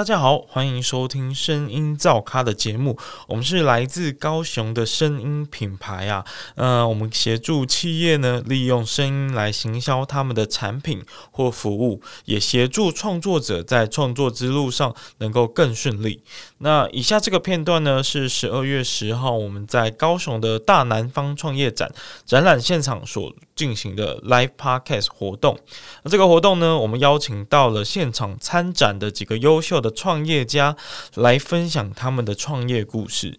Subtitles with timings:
[0.00, 2.96] 大家好，欢迎收听声音造咖的节目。
[3.28, 6.24] 我们是来自高雄的声音品牌啊，
[6.54, 16.22] 呃，我们协助企业呢利用声音来行销他们的产品或服务，也协助创作者在创作之路上能够更顺利。
[16.62, 21.92] 那以下这个片段呢，是十二月十号我们在高雄的大南方创业展
[22.24, 25.58] 展览现场所进行的 Live Podcast 活动。
[26.04, 29.78] 那这个活动呢，我们邀请到了现场参展的几个优秀。
[29.80, 30.76] 的创业家
[31.14, 33.38] 来分享他们的创业故事。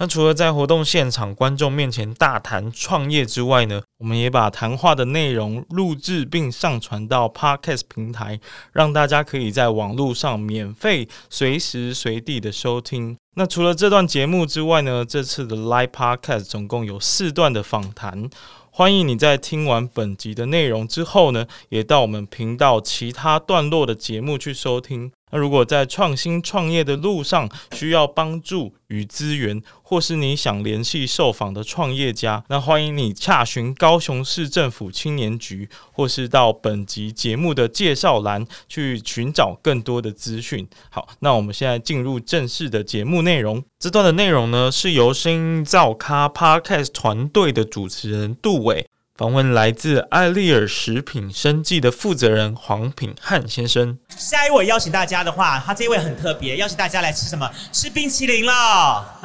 [0.00, 8.38] 那除了在活动现场观众面前大谈创业之外呢，我们也把谈话的内容录制并上传到 Podcast 平台，
[8.72, 13.16] 让大家可以在网络上免费随时随地的收听。
[13.34, 18.30] 那除了这段节目之外呢，这次的 Live Podcast 总共有四段的访谈。
[18.70, 25.10] 欢迎你在听完本集的内容之后呢，也到我们频道其他段落的节目去收听。
[25.30, 40.66] 那如果在创新创业的路上需要帮助与资源，或是你想联系受访的创业家，那欢迎你洽询高雄市政府青年局，或是到本集节目的介绍栏去寻找更多的资讯。
[40.90, 43.62] 好，那我们现在进入正式的节目内容。
[43.78, 48.86] 这段的内容呢，是由声音造咖 Podcast 团队的主持人杜伟。
[49.18, 53.98] 访问来自艾丽尔食品生计的负责人黄品汉先生。
[54.16, 57.50] 下一位邀请大家的话，他这一位很特别，邀请大家来吃什么？
[57.72, 58.52] 吃冰淇淋了。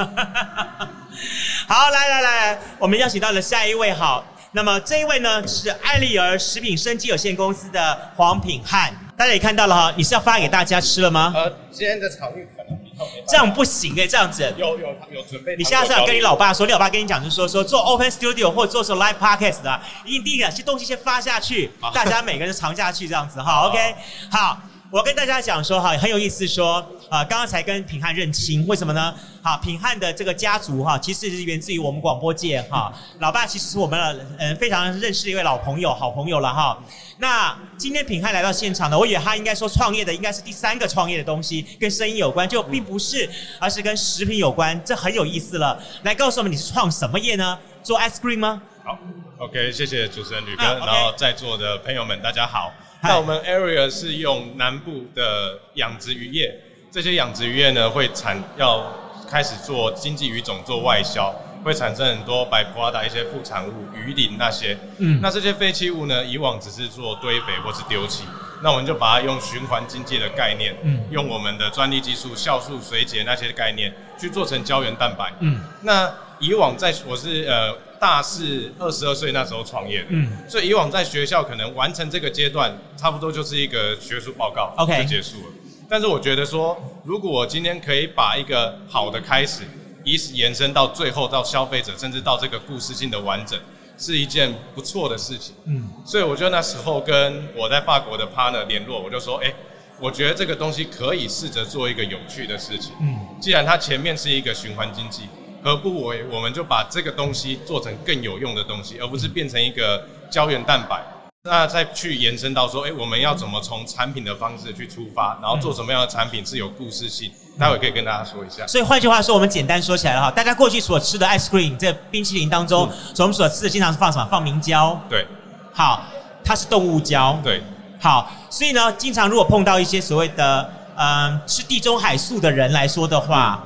[1.67, 3.94] 好，来来来，我们邀请到了下一位。
[3.94, 8.91] 好，那么这一位呢是艾丽尔食品生计有限公司的黄品汉。
[9.16, 11.31] 大家也看到了哈，你是要发给大家吃了吗？
[11.35, 12.83] 呃，今天的场域可能。
[13.27, 14.53] 这样不行哎，这样子。
[14.58, 15.55] 有有有准备。
[15.58, 23.67] 你现在是要跟你老爸说，你老爸跟你讲，就是说说做 Open Studio 或者做什么 Live Podcast 的，一定第一个先东西先发下去，大家每个人尝下去这样子哈。
[23.67, 23.95] OK，
[24.31, 24.59] 好，
[24.94, 26.75] 我跟大家讲说哈，很有意思说
[27.09, 29.12] 啊，刚刚才跟品汉认亲，为什么呢？
[29.41, 36.78] 好，品汉的这个家族哈，其实是源自于我们广播界哈，老爸其实是我们的嗯非常认识的一位老朋友，好朋友了哈。
[37.18, 43.28] 那今天品汉来到现场呢，我以为他应该说创业的应该是第三个创业的东西，跟生意有关，就并不是，
[43.59, 45.81] 而是跟食品有关，这很有意思了。
[46.03, 47.57] 来告诉我们你是创什么业呢？
[47.81, 48.62] 做 ice cream 吗？
[48.84, 48.95] 好
[49.39, 52.72] ，OK，谢谢主持人吕哥，然后在座的朋友们大家好。
[53.03, 56.59] 那我们 area 是用南部的养殖渔业，
[56.90, 58.91] 这些养殖渔业呢会产要
[59.30, 61.34] 开始做经济鱼种做外销。
[61.63, 64.78] 会产生很多白花的一些副产物，鱼鳞那些。
[64.97, 68.25] 嗯，那这些废弃物呢，以往只是做堆肥或是丢弃，
[68.62, 75.31] 那我们就把它用循环经济的概念，嗯，用我们的专利技术酵素水解那些概念去做成胶原蛋白。
[75.40, 85.46] 嗯，那以往在我是呃大四二十二岁那时候创业的，嗯，所以以往在学校可能完成这个阶段，差不多就是一个学术报告，OK 就结束了。
[85.88, 89.62] 但是我觉得说，如果我今天可以把一个好的开始。
[90.06, 93.58] 以此延伸到最后到消费者，甚至到这个故事性的完整，
[93.97, 95.56] 是一件不错的事情。
[95.63, 99.53] 嗯，所以我就那时候跟我在法国的 partner 联络，我就说，哎，
[100.02, 102.92] 我觉得这个东西可以试着做一个有趣的事情。
[103.00, 105.22] 嗯，既然它前面是一个循环经济，
[105.63, 111.01] 何不为我们就把这个东西做成更有用的东西，而不是变成一个胶原蛋白。
[111.46, 117.31] 那再去延伸到说，哎，我们要怎么从产品的方式去出发，然后做什么样的产品是有故事性？
[117.59, 118.66] 待会可以跟大家说一下。
[118.66, 124.25] 所以换句话说，我们简单说起来了哈，大家过去所吃的 ice cream 这冰淇淋当中，所我们所吃的经常是放什么？
[124.31, 125.00] 放明胶。
[125.09, 125.28] 对。
[125.74, 126.03] 好，
[126.45, 127.38] 它是动物胶。
[127.44, 127.62] 对。
[128.00, 133.62] 好，所以呢，经常如果碰到一些所谓的嗯吃地中海素的人来说的话，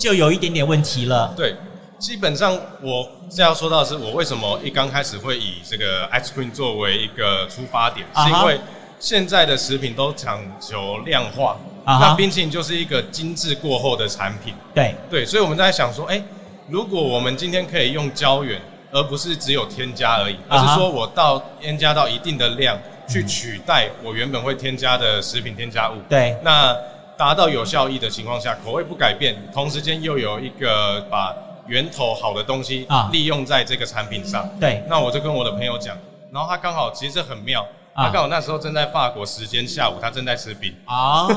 [0.00, 1.32] 就有一点点问题了。
[1.36, 1.54] 对。
[2.00, 8.58] 基本上，我这要说到是我为什么一刚开始会以这个 ice cream 作为一个出发点，是因为
[8.98, 14.54] 现在的食品都讲求量化，那冰淇淋就是一个精致过后的产品。
[14.74, 16.22] 对对，所以我们在想说，哎，
[16.68, 18.58] 如果我们今天可以用胶原，
[18.90, 25.96] 而不是只有添加而已，而是说我到添加到一定的量，去取代我原本会添加的食品添加物。
[26.08, 26.74] 对，那
[27.20, 31.36] 达到有效益的情况下，口味不改变，同时间又有一个把。
[31.66, 34.48] 源头好的东西啊，利用在这个产品上。
[34.58, 35.96] 对，那我就跟我的朋友讲，
[36.32, 37.64] 然后他刚好其实这很妙，
[37.94, 41.28] 他刚好那时候正在法国时间下午，他正在吃饼啊，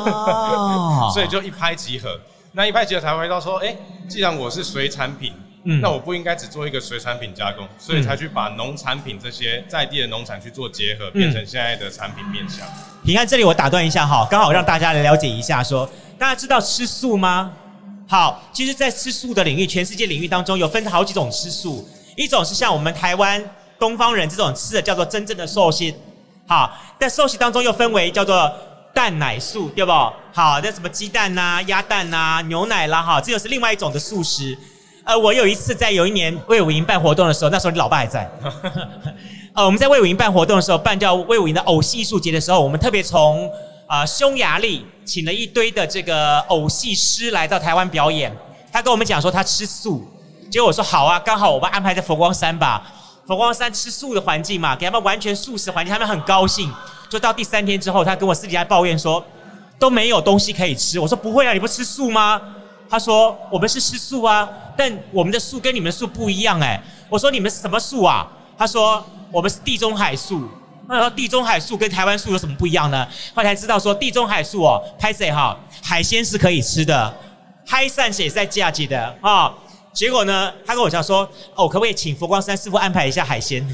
[1.14, 2.20] 所以就一拍即合。
[2.54, 3.76] 那一拍即合才回到说，哎，
[4.10, 5.34] 既然我是水产品，
[5.66, 12.68] 嗯，那我不应该只做一个水产品加工，所以才去把农产品这些在地的农产去做结合，变成现在的产品面向。
[13.06, 17.54] 平安，这里我打断一下哈，刚好让大家来了解一下，说大家知道吃素吗？
[18.06, 21.88] 好，其实，在吃素的领域，全世界领域当中，有分好几种吃素。
[22.18, 23.42] 一种是像我们台湾
[23.80, 25.96] 东方人这种吃的，叫做真正的寿星。
[26.46, 28.54] 好，在寿星当中又分为叫做
[28.94, 29.92] 蛋奶素，对不？
[29.92, 34.58] 好，那什么鸡蛋呐、鸭蛋呐、牛奶啦，哈，这就是另外一种的素食。
[35.06, 38.30] 呃，我有一次在有一年魏武营办活动的时候，那时候你老爸还在。
[39.54, 43.52] 呃，我们在魏武营办活动的时候，办掉魏武营的偶戏艺术节的时候，我们特别从
[43.86, 48.34] 啊匈牙利请了一堆的这个偶戏师来到台湾表演。
[48.72, 50.08] 他跟我们讲说他吃素，
[50.50, 52.82] 结果我说好啊，刚好我们安排在佛光山吧，
[53.28, 56.72] 佛光山吃素的环境嘛，给他们完全素食环境，他们很高兴。
[57.10, 59.24] 就到第三天之后，他跟我私底下抱怨说
[59.78, 60.98] 都没有东西可以吃。
[60.98, 62.42] 我说不会啊，你不吃素吗？
[62.94, 64.48] 他说我们是吃素啊，
[64.78, 66.80] 但我们的素跟你们素不一样哎。
[67.10, 68.28] 我说你们是什么素啊？
[68.56, 70.48] 他说我们是地中海素。
[70.88, 73.08] 那说地中海素跟台湾素有什么不一样呢？
[73.34, 75.58] 后来才知道说地中海素哦，拍谁哈？
[75.82, 77.12] 海鲜是可以吃的。
[77.66, 79.52] 嗨散水在价值的啊，
[79.94, 83.66] 结果呢，他跟我讲说，哦，可不可以请佛光山师傅安排一下海鲜？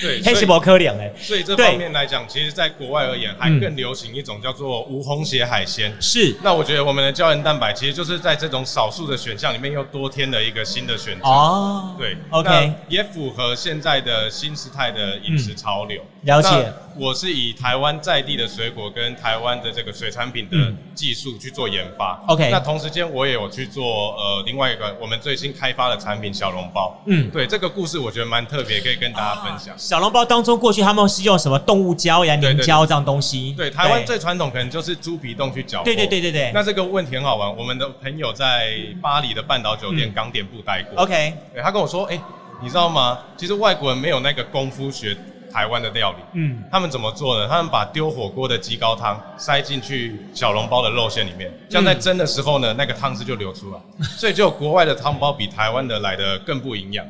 [0.00, 5.92] 对， 黑石博科两哎，所以这方面来讲，其实在国外而言，还更流行一种叫做无红血海鲜。
[6.00, 11.26] 是，那我觉得我们的胶原蛋白其实就是在这种少数的选项里面又多添了一个新的选择。
[11.26, 16.00] 哦，对，OK，也符合现在的新时代的饮食潮流。
[16.22, 16.72] 了解。
[16.96, 20.56] 我是以台湾在地的水果跟台湾的这个水产品的
[20.94, 22.22] 技术去做研发。
[22.28, 26.96] OK，那同时间我也有去做呃另外一个我们最新开发的产品小笼包。
[27.06, 29.74] 嗯，对这个故事我觉得蛮特别，可以跟大家分享。
[29.78, 33.54] 小笼包当中，过去他们是用什么动物胶呀、凝胶这样东西？
[33.56, 35.82] 对，台湾最传统可能就是猪皮冻去搅。
[35.82, 36.50] 对对对对对。
[36.52, 41.02] 那这个问题很好玩，我们的朋友在巴黎的半岛酒店港点部待过。
[41.02, 42.20] OK，对他跟我说，哎，
[42.62, 43.18] 你知道吗？
[43.36, 45.16] 其实外国人没有那个功夫学。
[45.52, 47.46] 台湾的料理，嗯，他们怎么做呢？
[47.46, 53.78] 他们把丢火锅的鸡高汤塞进去小笼包的肉馅里面，这样在蒸的时候呢，那个汤汁就流出来，
[54.16, 57.04] 所以就国外的汤包比台湾的来的更不营养。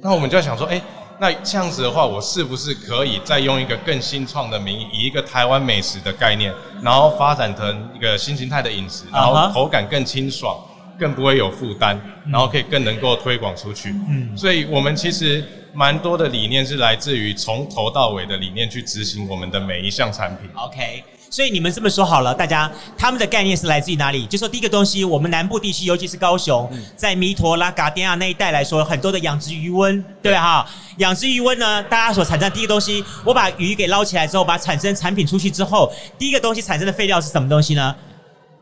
[0.00, 0.80] 那我们就在想说，哎，
[1.18, 6.52] 那这样子的话，我是不是可以再用一个更新创的名义，以一个台湾美食的概念，
[6.82, 10.58] 然后发展成一个新形态的饮食，然后口感更清爽，
[10.98, 12.00] 更不会有负担，
[12.30, 13.90] 然后可以更能够推广出去。
[14.08, 15.44] 嗯，所以我们其实。
[15.74, 20.46] 蛮多的理念是来自于从头到尾的理念去执行我们的每一项产品。
[20.54, 24.26] OK，所以你们这么说好了，大家他们的概念是来自于哪里？
[24.26, 30.68] 就说第一个东西，我们南部地区，尤其是高雄，在弥陀拉嘎迪亚那一带来说，很多的养殖鱼温，对哈？
[30.98, 37.96] 养殖鱼温呢，大家所产生第一个东西，我把鱼给捞起来之后，把产生产品出去之后，第一个东西产生的废料是什么东西呢？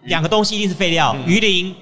[0.04, 1.74] 两个东西一定是废料，鱼鳞。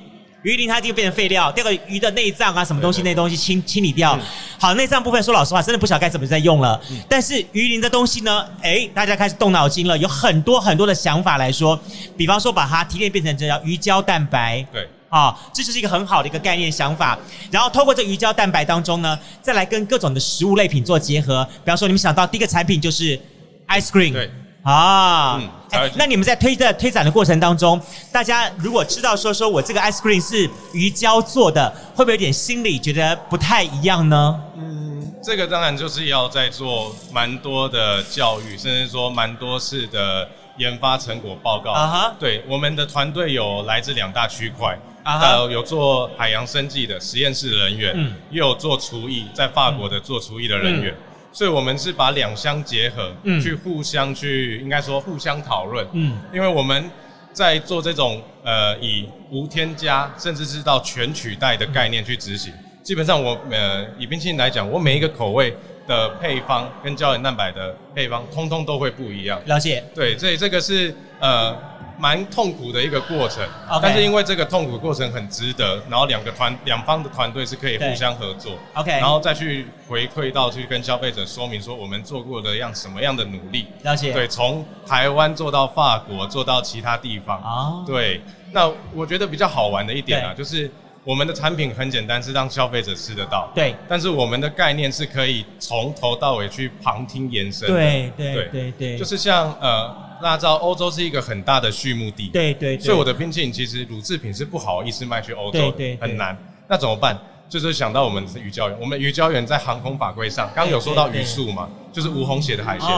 [0.42, 4.18] 鱼鳞它就变成废料，第二个鱼的内脏啊，什么东西那东西清清理掉。
[4.58, 6.80] 好，内脏部分说老实话，真的不晓得该怎么再用了。
[7.08, 11.78] 但是鱼鳞的东西呢，哎，大家开始动脑筋了，有很多很多的想法来说，
[12.16, 14.64] 比方说把它提炼变成这叫鱼胶蛋白。
[14.72, 17.18] 对，啊，这就是一个很好的一个概念想法。
[17.50, 21.44] 然后透过这鱼胶蛋白当中呢，再来跟各种的食物类品做结合。
[21.64, 23.18] 比方说你们想到第一个产品就是
[23.66, 24.12] ice cream。
[24.12, 24.30] 对。
[24.62, 25.40] 啊，
[25.70, 27.80] 哎，那你们在推的推展的过程当中，
[28.12, 34.38] 大家如果知道说说我这个 ice cream 是鱼胶做的，会不会有点心里觉得不太一样呢？
[34.56, 40.28] 嗯，这个当然就是要在做蛮多的教育，甚至说蛮多次的
[40.58, 41.72] 研发成果报告。
[41.72, 50.94] 啊哈，对，我们的团队有来自两大区块，啊有做海洋生计的实验室人员，嗯，也有做厨艺，在法国的做厨艺的人员。
[51.30, 55.86] 所以，我们是把两相结合，去互相去，应该说互相讨论。
[55.92, 56.90] 嗯，因为我们
[57.32, 62.52] 在做这种呃以无添加，甚至是到全取代的概念去执行。
[62.82, 65.54] 基本上，我呃以冰淇淋来讲，我每一个口味
[65.86, 69.40] 的配方跟胶原蛋白的配方，通通都会不一样。
[69.46, 69.84] 了解。
[69.94, 71.56] 对，所以这个是呃。
[71.98, 73.44] 蛮痛苦的一个过程，
[73.82, 90.70] 但是因为这个痛苦过程很值得，然后两个团两方的团队是可以互相合作，OK，然后再去回馈到去跟消费者说明说我们做过的样什么样的努力，了解，对，从台湾做到法国，做到其他地方，啊，对，那我觉得比较好玩的一点啊，就是
[91.02, 98.48] 我们的产品很简单，是让消费者吃得到，对，但是我们的概念是可以从头到尾去旁听延伸，对对。
[98.52, 100.07] 对对，就是像呃。
[100.22, 106.36] 大家知道欧洲是一个很大的畜牧地，对对，所以我的冰淇淋其实乳制品是不好意思卖去欧洲，对很难。
[106.68, 107.18] 那怎么办？
[107.48, 112.88] 就是想到我们是鱼胶原，我们鱼胶原在航空法规上，刚有说到鱼素嘛，就是无红血的海鲜，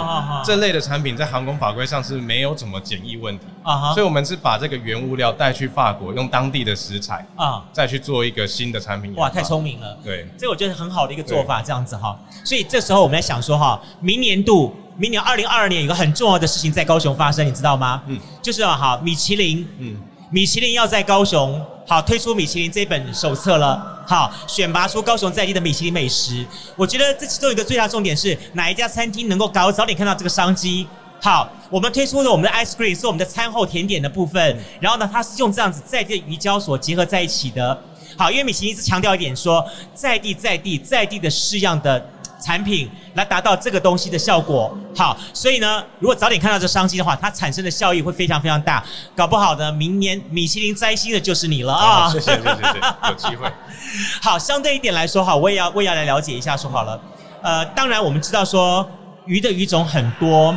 [0.44, 9.14] 这类的产品在航空法规上是没有怎么检疫问题啊，所以我们是把这个原物料带去法国，用当地的食材啊，再去做一个新的产品。
[9.14, 12.18] 哇，太聪明了，对，这我觉得很好的一个做法，这样子哈。
[12.44, 14.74] 所以这时候我们在想说哈，明年度。
[14.96, 18.02] 明年二零二二年有个很重要的事情在高雄发生，你知道吗？
[18.06, 19.96] 嗯，就是哈，米其林，嗯，
[20.30, 21.58] 米其林要在高雄
[21.90, 26.46] 好推出米其林这本手册了，好选拔出高雄在地的米其林美食。
[26.76, 30.86] 我觉得这其中一个最大重点是哪一家餐厅能够搞早点看到这个商机，
[31.20, 37.76] 好，我们推出了我们的 ice cream 是我们的餐后甜点的部分，然后呢，它是用这样子在地的鱼胶所结合在一起的。
[38.16, 41.98] 好，因为米其林一直强调一点，说在地在地在地的式样的
[42.40, 44.76] 产品来达到这个东西的效果。
[44.96, 48.82] 好，所以呢，如果早点看到这商机的话，它产生的效益会非常非常大。
[49.14, 52.08] 搞不好呢，明年米其林摘星的就是你了啊！
[52.10, 53.50] 谢谢谢谢谢谢，有机会。
[54.22, 57.00] 好，相对一点来说，哈，我也要我也要来了解一下，说好了。
[57.42, 58.88] 呃，当然我们知道说
[59.26, 60.54] 鱼的鱼种很多。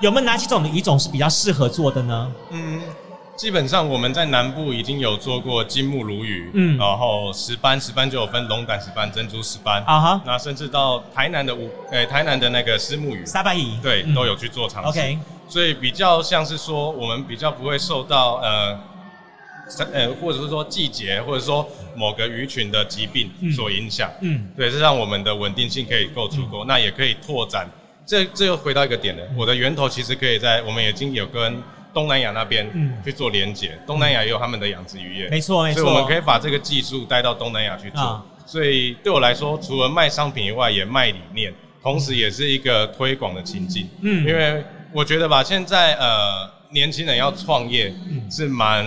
[0.00, 2.30] 有没有哪几种的鱼种是比较适合做的呢？
[2.50, 2.82] 嗯，
[3.36, 9.82] 基本上我们在南部已经有做过金目鲈鱼，嗯，然后石斑，石斑就有分龙胆石斑、珍珠石斑。
[9.84, 14.88] 啊哈，那甚至到台南的五，诶，台南的那个丝木鱼、沙白鱼，对，都有去做尝试。
[14.88, 18.80] OK，所以比较像是说，我们比较不会受到呃，
[19.92, 27.68] 呃，或者是说季节，或者说某个鱼群的疾病所影响，嗯，对，这让我们的稳定性可以够足够，那也可以拓展。
[28.06, 31.60] 这这又回到一个点了，我的源头其实可以在我们已经有跟
[31.96, 32.68] 东南亚那边
[33.02, 38.22] 去做连接，东南亚也有他们的养殖渔业，没错没错，所以我们可以把这个技术带到东南亚去做。
[38.44, 41.50] 所以对我来说，除了卖商品以外，也卖理念，
[41.82, 43.88] 同时也是一个推广的情境。
[44.02, 44.62] 嗯，因为
[44.92, 47.90] 我觉得吧，现在呃年轻人要创业
[48.30, 48.84] 是蛮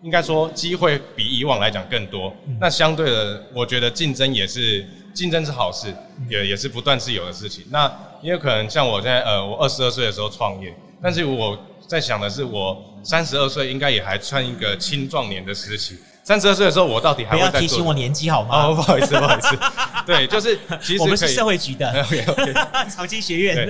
[0.00, 4.86] 应该说机会比以往来讲更多，那相对的，我觉得竞争也是。
[5.14, 5.92] 竞争是好事，
[6.30, 7.64] 也也是不断是有的事情。
[7.70, 7.90] 那
[8.22, 15.98] 也有可能像我现在，呃，我二十二岁的时候创业，但是我在想的是，我三十二岁应该也还算一个青壮年的时期。
[16.22, 18.66] 三十二岁的时候，我到底还会不要提醒我年纪好吗？
[18.66, 19.58] 哦， 不好意思，不好意思。
[20.04, 22.52] 对，就是其实我们是社会局的， OK OK，
[22.90, 23.66] 长青学院。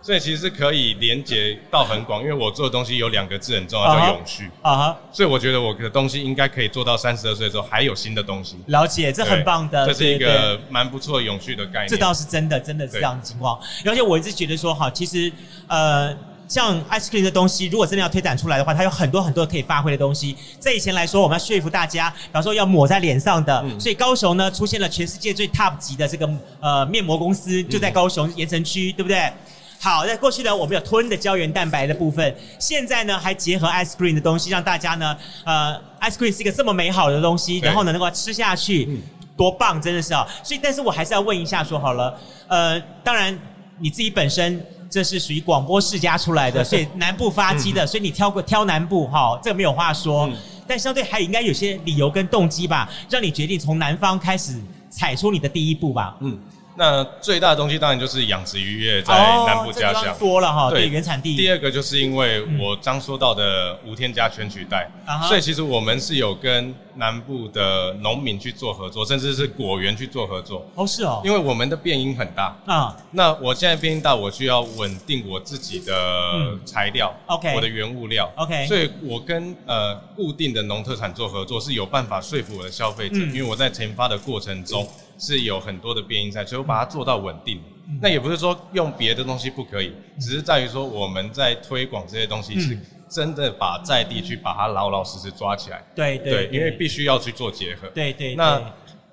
[0.00, 4.98] 所以其实是可以连接到很广，因为我做的东西有两个字很重要，叫永续啊哈。
[5.12, 8.56] 所以我觉得我的东西应该可以做到三十二岁的时候还有新的东西。
[8.66, 11.88] 了解，这很棒的，这是一个蛮不错永续的概念。
[11.88, 13.58] 这倒是真的，真的是这样的情况。
[13.86, 15.32] 而且我一直觉得说，哈，其实
[15.66, 16.16] 呃。
[16.52, 20.36] 像 ice cream 的东西，如果真的要推展出来的话，它有很多很多可以发挥的东西。
[20.60, 26.28] 在以前来说，我们要说服大家，比方说要抹在脸上的，所以高雄呢出现了全世界最 top 级的这个
[26.60, 29.32] 呃面膜公司，就在高雄盐城区，对不对？
[29.80, 35.16] 好，在过去呢，我们有吞的胶原蛋白的部分，现在呢还结合 ice cream 的东西，让大家呢，
[35.46, 39.00] 呃，ice cream 是一个这么美好的东西，然后呢能够吃下去，
[39.38, 40.28] 多棒，真的是啊！
[40.44, 42.14] 所以，但是我还是要问一下，说好了，
[42.46, 43.36] 呃，当然
[43.78, 44.62] 你自己本身。
[44.92, 50.28] 这是属于广播世家出来的， 所以南部发迹的，所以你挑过挑南部哈，这个没有话说。
[50.68, 56.14] 但相对还应该有些理由跟动机吧，让你决定从南方开始踩出你的第一步吧。
[56.20, 56.38] 嗯。
[56.74, 59.14] 那最大的东西当然就是养殖渔业在
[59.46, 61.36] 南部家乡多了哈，对原产地。
[61.36, 64.90] 第二个就是因为我刚说到的无添加全取代，
[65.28, 70.66] 所以其实我们是有跟南部的农民去做合作，甚至是果园去做合作。
[70.74, 72.96] 哦，是哦，因为我们的变音很大啊。
[73.10, 78.66] 那我现在变音大，我需要稳定我自己的材料，OK，我的原物料，OK。
[78.66, 84.88] 所以我跟呃固定的农特产做合作是有办法说服我的消费者，因为我在研发的过程中。
[85.18, 87.60] 是有很多的变音在，所以我把它做到稳定。
[88.00, 92.78] 那也不是说用别的东西不可以，只是在于说我们在推广这些东西，是
[93.08, 95.84] 真的把在地去把它老老实实抓起来。
[95.94, 97.88] 对对，因为必须要去做结合。
[97.88, 98.34] 对对。
[98.34, 98.62] 那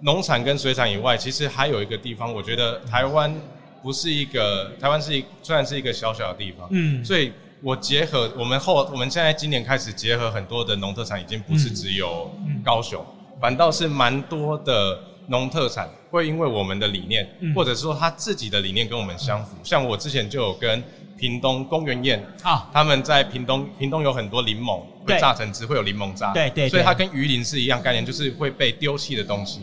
[0.01, 3.35] 农产跟水产以外，其实还有一个地方，我觉得台湾
[3.81, 12.31] 不是一个台湾是一虽然是一个小小的地方，嗯，所以我结合我们后我们现在今年开始结合很多的农特产，已经不是只有
[12.63, 13.03] 高雄，
[13.41, 15.08] 反倒是蛮多的。
[15.29, 19.55] 农特产会因为我们的理念，或者说他自己的理念跟我们相符。
[19.63, 20.83] 像我之前就有跟
[21.17, 29.59] 屏东公园宴啊，他们在屏东，屏东有很多柠檬会榨成汁，会有柠檬渣，对对，所以它跟鱼鳞是一样概念，就是会被丢弃的东西。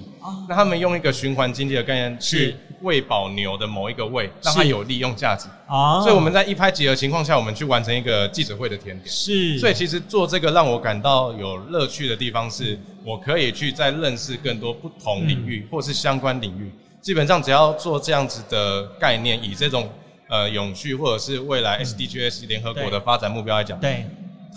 [0.49, 5.49] 那他们用一个循环经济的概念去喂饱牛的某一个胃，让它有利用价值。
[5.67, 9.09] 啊，所以我们在一拍即合情况下，我们去完成一个记者会的甜点。
[9.09, 12.79] 是，所以其实做这个让我感到有乐趣的地方是。
[13.07, 16.69] 我可以去再认识更多不同领域或是相关领域，
[17.01, 19.89] 基本上只要做这样子的概念，以这种
[20.29, 24.05] 呃永续或者是未来 SDGs 联合国的发展目标来讲，对，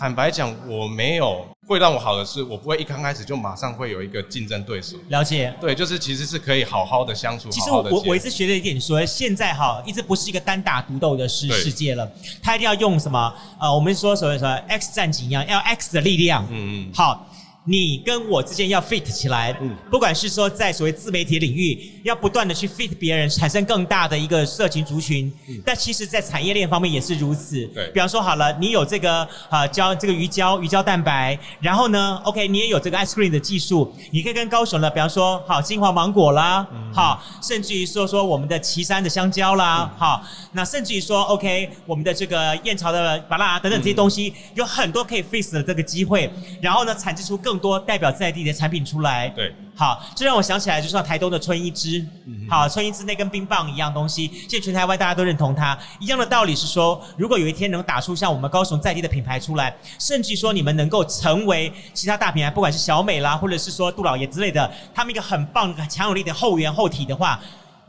[0.00, 4.96] 坦白讲，我没有会让我好的是，我不会一刚开始就马上会有一个竞争对手。
[5.10, 7.50] 了解，对，就是其实是可以好好的相处。
[7.50, 12.10] 其实我我我一直学了一点，说现在哈，一直不是一个单打独斗的世世界了，
[12.42, 13.34] 他一定要用什么？
[13.60, 16.46] 呃，我们说所谓说 X 战警一样，要 X 的力量。
[16.50, 17.26] 嗯嗯，好。
[17.70, 40.20] 你跟我之间要 fit 起来，嗯，不管是说在所谓自媒体领域，要不断的去 fit 别人，产生更大的一个社群族群，嗯，但其实在产业链方面也是如此，对，比方说好了，你有这个啊胶这个鱼胶鱼胶蛋白，然后呢，OK，你也有这个 ice cream 的技术，你可以跟高雄的，比方说好金华芒果啦，好，甚至于说说我们的岐山的香蕉啦，好，
[40.54, 46.28] 那甚至于说 OK，我们的这个燕巢的巴拉等等这些东西，有很多可以 fit 的这个机会，
[46.60, 49.28] 然后呢，产制出更多代表在地的产品出来。
[49.28, 52.04] 对，好，这让我想起来，就像台东的春一枝，
[52.48, 55.78] 好，春一枝那根冰棒一样东西，现在全台湾大家都认同它。
[56.00, 67.38] 一样的道理是说，如果有一天能打出像我们高雄在地的品牌出来，甚至说你们能够成为其他大品牌，不管是小美啦，或者是说杜老爷之类的，他们一个很棒、强有力的后援后体的话，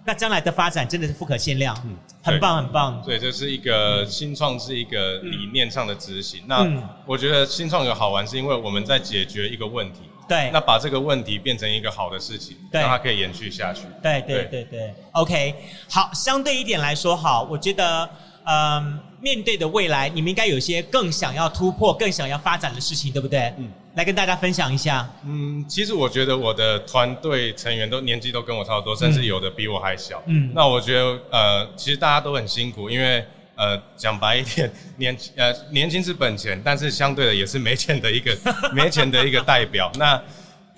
[0.05, 1.77] 那将来的发展真的是不可限量。
[1.86, 3.01] 嗯，很棒，很棒。
[3.05, 6.41] 对，这是一个新创，是一个理念上的执行。
[6.48, 6.65] 那
[7.05, 10.00] 我觉得新创有好玩，是因为我们在解决一个问题。
[10.27, 13.81] 对，那把这个问题变成一个好的事情，让它可以延续下去。
[14.01, 15.53] 对对对对，OK，
[15.89, 18.10] 好，相对一点来说，好，我觉得，
[18.45, 23.53] 嗯，面对的未来，你们应该有一些更想要突破、更想要发展的事情，对不对？
[23.57, 25.10] 嗯，来跟大家分享一下。
[25.25, 30.21] 嗯，其实我觉得我的团队成员都年纪都跟我差不多，甚至有的比我还小。
[30.25, 33.25] 嗯，那我觉得，呃，其实大家都很辛苦，因为。
[33.53, 38.36] 呃，讲白一点，年呃年轻是本钱，但是相对的也是没钱的一个
[38.74, 39.91] 没钱的一个代表。
[40.00, 40.19] 那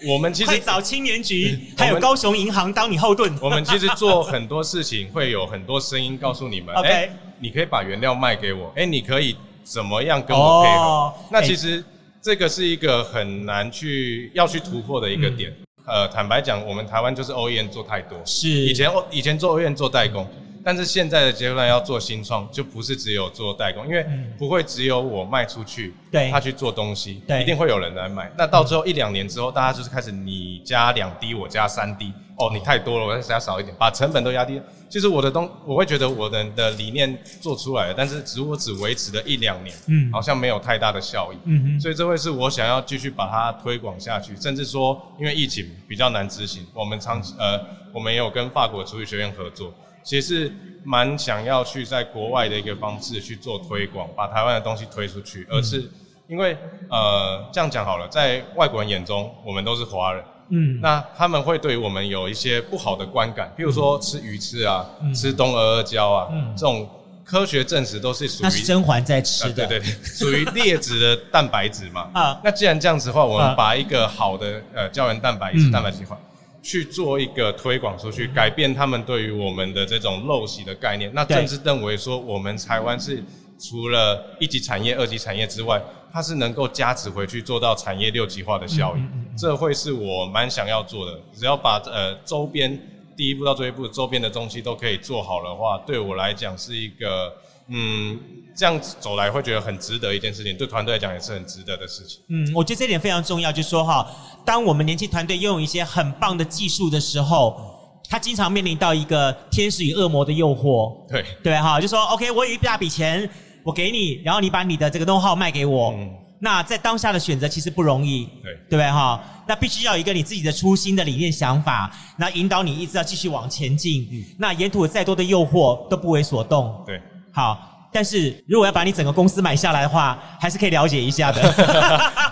[0.06, 3.34] 我们其实找青年局，还有高雄银行当你后盾。
[3.40, 7.10] 我们其实做很多事情，会有很多声音告诉你们： 哎，
[7.44, 11.14] 你可以把原料卖给我，哎，你可以怎么样跟我配合？
[11.30, 11.84] 那其实
[12.22, 15.54] 这个是一个很难去要去突破的一个点。
[15.86, 20.26] 呃，坦白讲，我们台湾就是 OEM 做太多，是以前以前做 OEM 做代工。
[20.66, 24.06] 但是现在的阶段要做新创，就不是只有做代工，因为
[24.38, 28.32] 不会只有我卖出去，对，他去做东西，对，一定会有人来买。
[28.38, 34.62] 那到最后一两年之后，大家就是开始你加两滴，我加三滴，哦，你太多了，我再加少一点，把成本都压低。
[34.90, 47.60] 其实我的东，我会觉得我的的理念做出来了，但是只我只维持了一两年，嗯，好像没有太大的效益，嗯所以这会是我想要继续把它推广下去，甚至说，因为疫情比较难执行，我们长呃，
[47.92, 49.74] 我们也有跟法国厨艺学院合作。
[50.04, 50.52] 其实
[50.84, 55.90] 蛮想要去在国外的一个方式去做推广，把台湾的东西推出去，而是
[56.28, 56.58] 因为
[56.90, 66.90] 呃这样讲好了，在外国人眼中我们都是华人，嗯，那他们会对我们有一些不好的观感，譬如说吃鱼翅啊，吃东阿阿胶啊，这种
[67.24, 76.18] 科学证实都是属于甄嬛在吃的，对对对，属于劣质的蛋白质嘛， 啊，那既然这样子的话，我们把一个好的呃胶原蛋白以及蛋白质化。
[76.66, 81.12] 去做一个推广出去，改变他们对于我们的这种陋习的概念。
[81.14, 83.22] 那正是认为说，我们台湾是
[83.60, 85.82] 除了一级产业、二级产业之外，
[86.14, 89.02] 它是能够加持回去做到产业六级化的效益。
[89.38, 91.20] 这会是我蛮想要做的。
[91.34, 92.80] 只要把呃周边
[93.16, 97.34] 第一步到最后一步周边的东西都可以做好的话，对我来讲是一个
[97.68, 98.20] 嗯。
[98.56, 102.22] 这样子走来会觉得很值得一件事情，对团队来讲也是很值得的事情。
[102.30, 104.08] 嗯，我觉得这点非常重要，就是说哈，
[104.46, 107.60] 当我们年轻团队拥有一些很棒的技术的时候，
[108.08, 110.96] 他经常面临到一个天使与恶魔的诱惑。
[111.10, 113.28] 对对哈，就说 OK，我有一大笔钱，
[113.64, 115.92] 我给你，然后你把你的这个 know how 卖给我。
[115.98, 116.14] 嗯。
[116.44, 118.26] 那在当下的选择其实不容易。
[118.44, 118.54] 对。
[118.70, 119.24] 对不对哈？
[119.48, 124.08] 那必须要有一个你自己的初心的理念想法，那引导你一直要继续往前进。
[124.12, 124.24] 嗯。
[124.38, 126.84] 那沿途再多的诱惑都不为所动。
[126.86, 127.02] 对。
[127.32, 127.70] 好。
[127.96, 131.40] 但是如果要把你整个公司买下来的话，还是可以了解一下的。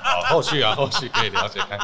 [0.04, 1.78] 好，后续啊，后续可以了解看。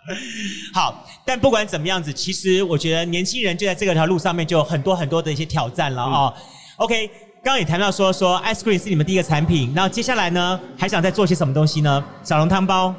[0.72, 6.32] 好，但不管怎么样子，其实我觉得年轻人就在这个条路上面就有很多很多的一些挑战了啊。
[6.76, 7.10] OK，
[7.42, 12.04] 刚刚也谈到说说 ice cream 是你们第一个产品，那接下来呢还想再做些什么东西呢？
[12.22, 12.94] 小笼汤包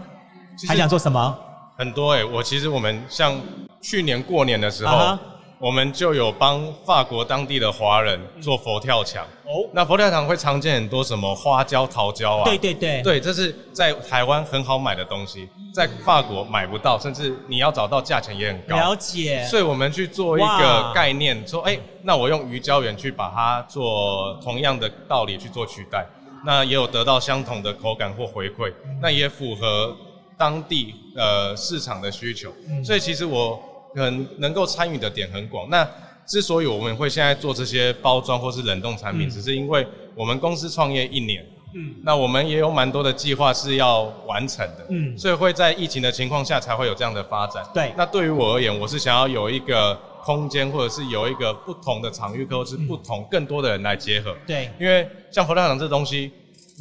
[0.67, 1.37] 还想做什么？
[1.77, 3.39] 很多哎，我其实我们像
[3.81, 5.17] 去年过年的时候。
[5.61, 9.23] 我们就有帮法国当地的华人做佛跳墙。
[9.45, 12.43] 哦，那佛跳墙会常见很多什么花椒、桃胶啊？
[12.45, 18.75] 对对对，对，这是在台湾很好买的东西，在法国买不到，甚至你要找到价钱也很高。
[18.75, 19.45] 了解。
[19.45, 26.03] 所以我们去做一个概念，说，哎，那我用鱼胶原去把它做同样的道理去做取代，
[26.43, 29.95] 那也有得到相同的口感或回馈，那也符合
[30.35, 32.51] 当地呃市场的需求。
[32.83, 33.61] 所以其实我。
[33.95, 35.69] 能能够参与的点很广。
[35.69, 35.87] 那
[36.25, 47.63] 之所以我们会现在做这些包装或是冷冻产品，只是因为我们公司创业一年，嗯，那我们也有蛮多的计划是要完成的，嗯，所以会在疫情的情况下才会有这样的发展。
[47.73, 47.91] 对。
[47.97, 54.35] 那对于我而言，我是想要有一个空间，或者是有一个不同的场域，或者是不同更多的人来结合。
[54.45, 54.69] 对。
[54.79, 56.31] 因为像佛跳墙这东西，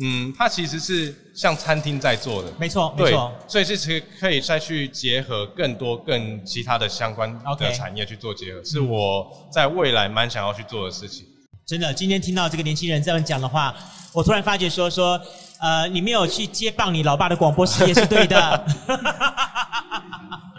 [0.03, 3.33] 嗯，它其实是像餐厅在做的，没错，没错。
[3.47, 11.27] 所以是其实可以再去结合更多更其他的相关的产业去做结合，是我在未来蛮想要去做的事情。
[11.67, 13.75] 真的，今天听到这个年轻人这样讲的话，
[14.13, 15.21] 我突然发觉说说，
[15.61, 18.67] 呃，你没有去接棒你老爸的广播事业是对的。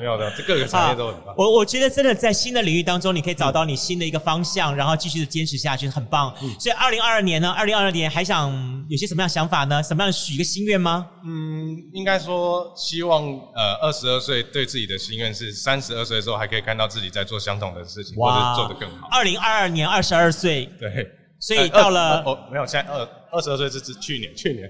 [0.01, 1.35] 没有的，这各个产业都很棒。
[1.37, 6.35] 我我觉得真的在新的领域当中，你可以找到你新的一个方向，然后继续的坚持下去，很棒。
[6.59, 8.51] 所以二零二二年呢，二零二二年还想
[8.89, 9.83] 有些什么样想法呢？
[9.83, 11.07] 什么样许一个心愿吗？
[11.23, 19.07] 嗯，应该说希望呃二十二岁对自己的心愿是三十二岁的时候还可以看到自己在做相同的事情，或者做得更好。
[19.11, 21.07] 二零二二年二十二岁，对，
[21.39, 24.67] 所以到了哦没有，现在二二十二岁是指去年，去年。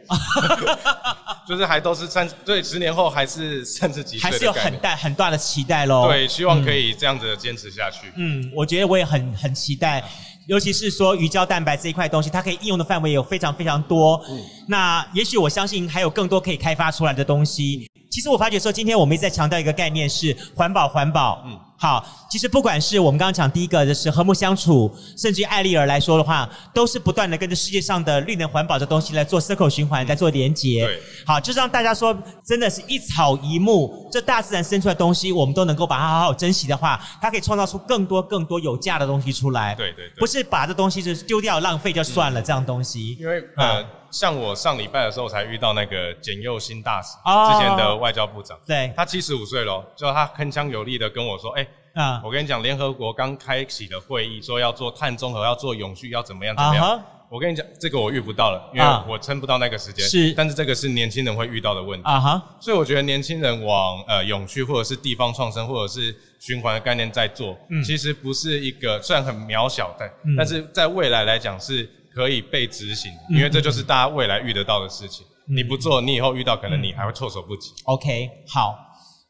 [1.51, 6.07] 就是还都是三对十年后还是三十几岁，还是有很大很大的期待喽。
[6.07, 8.09] 对，希望可以这样子坚持下去。
[8.15, 10.01] 嗯，我觉得我也很很期待，
[10.47, 14.23] 尤其是说鱼胶蛋白这一块东西，它可以应用的范围有非常非常多。
[14.29, 17.85] 嗯，那也许我相信还有更多可以开发出来的东西。
[18.09, 21.43] 其实我发觉说，今天我们一直在强调一个概念是环保，环保。
[21.45, 21.59] 嗯。
[21.81, 30.85] 好，其实不管是我们刚刚讲第一个就是和睦相处，甚至于艾丽儿来说的话，都是不断的跟着世界上的绿能环保的东西来做 circle 循环，在做连接。
[30.85, 32.15] 对，好，就是让大家说，
[32.45, 39.73] 真的是一草一木，这大自然生出来的东西，我们都能够把它好好珍惜的话，它可以创造出更多更多有价的东西出来。
[39.73, 43.17] 对对，不是把这东西就丢掉浪费就算了，这样东西。
[43.19, 47.15] 因为呃，像我上礼拜的时候才遇到那个简佑新大使，
[47.51, 51.67] 之前的外交部长，对，他七十五岁了，就他铿锵有力的跟我说，哎。
[51.93, 52.21] 啊！
[52.23, 57.03] 我跟你讲，联合国刚开启的会议，说要做碳中和，要做永续，要怎么样怎么样？
[57.29, 60.07] 我跟你讲，这个我遇不到了，因为我撑不到那个时间。
[60.07, 62.07] 是，但是这个是年轻人会遇到的问题。
[62.07, 62.41] 啊哈！
[62.61, 75.25] 所以我觉得年轻人往呃永续或者是地方创生或者是循环的概念在做，其实不是一个虽然很渺小，但但是在未来来讲是可以被执行，因为这就是大家未来遇得到的事情。
[75.47, 77.71] 你不做，你以后遇到可能你还会措手不及。
[77.85, 78.75] OK，好。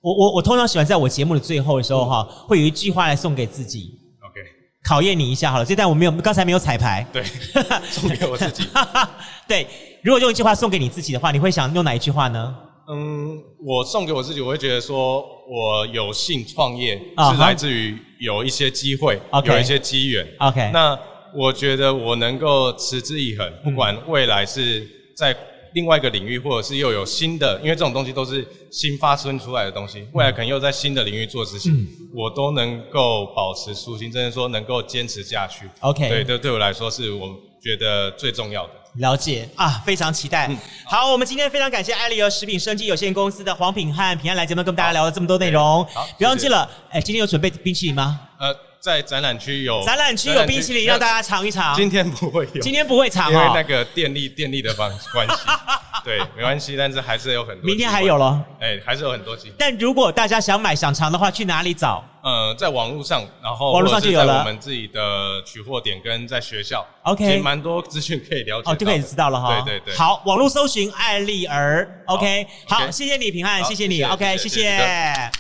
[0.02, 4.00] 我我我通常喜欢在我节目的最后的时候哈，会有一句话来送给自己。
[4.28, 4.40] OK，
[4.84, 5.66] 考验你一下好了。
[5.66, 7.06] 这段我没有，刚才没有彩排。
[7.14, 7.24] 对，
[7.88, 8.68] 送给我自己。
[9.48, 9.68] 对，
[10.02, 12.56] 如果用一句话送给你自己的话，你会想用哪一句话呢？
[12.90, 20.28] 嗯，我送给我自己，我会觉得说我有幸创业是来自于有一些机会，有一些机缘。
[20.40, 21.00] OK，那
[21.34, 25.36] 我觉得我能够持之以恒，不管未来是在。
[25.74, 35.70] 另外一个领域，或者是又有新的，因为这种东西都是新发生出来的东西，未来可能又在新的领域做事情，我都能够保持初心，真的说能够坚持下去。
[35.80, 38.74] OK，对，这对我来说是我觉得最重要的。
[38.96, 40.54] 了解啊，非常期待。
[40.86, 45.86] 好，我们今天非常感谢艾丽儿食品生机有限公司的黄品汉平安来节目跟大家聊了这么多内容。
[45.86, 48.20] 好，别忘记了，哎，今天有准备冰淇淋吗？
[48.42, 48.54] 呃。
[48.82, 51.76] 在展览区有展览区有冰淇淋让大家尝一尝。
[51.76, 55.36] 今天不会有，今天不会尝，因为那个电力电力的关关系。
[56.04, 57.64] 对，没关系，但是还是有很多。
[57.64, 58.44] 明天还有咯。
[58.60, 59.56] 哎，还是有很多机会。
[59.56, 62.04] 但如果大家想买想尝的话，去哪里找？
[62.24, 64.40] 呃，在网络上，然后网络上就有了。
[64.40, 68.72] 我们自己的取货点跟在学校，OK，其实蛮多资讯可以了解。
[68.72, 69.62] 哦，就可以知道了哈。
[69.62, 69.96] 对对对。
[69.96, 72.48] 好，网络搜寻艾丽儿，OK。
[72.68, 75.32] 好，谢谢你平汉，谢谢你，OK，谢谢。